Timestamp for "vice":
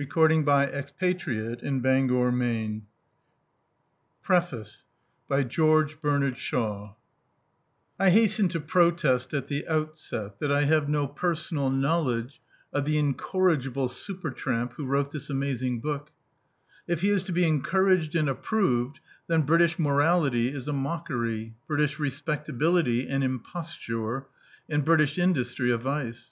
25.76-26.30